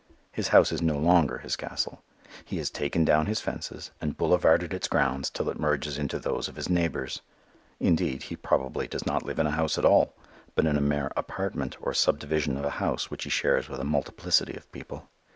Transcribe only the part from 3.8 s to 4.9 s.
and "boulevarded" its